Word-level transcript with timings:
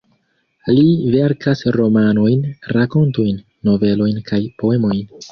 Li 0.75 0.85
verkas 1.15 1.59
romanojn, 1.75 2.41
rakontojn, 2.77 3.37
novelojn 3.69 4.17
kaj 4.31 4.41
poemojn. 4.63 4.97